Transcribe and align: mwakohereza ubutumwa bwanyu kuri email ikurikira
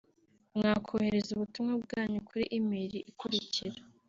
mwakohereza 0.57 1.29
ubutumwa 1.33 1.73
bwanyu 1.83 2.17
kuri 2.27 2.43
email 2.57 2.93
ikurikira 3.11 3.77